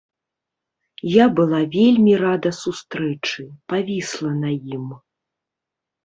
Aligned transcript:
Я 1.15 1.25
была 1.39 1.57
вельмі 1.75 2.13
рада 2.23 2.51
сустрэчы, 2.61 3.45
павісла 3.73 4.31
на 4.41 4.49
ім. 4.79 4.89